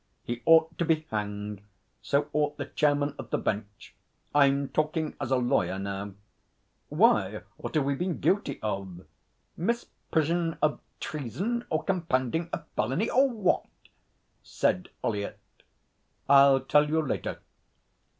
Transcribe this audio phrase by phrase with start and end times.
[0.23, 1.61] 'He ought to be hanged.
[2.01, 3.93] So ought the Chairman of the Bench.
[4.33, 6.13] I'm talking as a lawyer now.'
[6.89, 9.05] 'Why, what have we been guilty of?
[9.55, 13.67] Misprision of treason or compounding a felony or what?'
[14.41, 15.37] said Ollyett.
[16.27, 17.39] 'I'll tell you later.'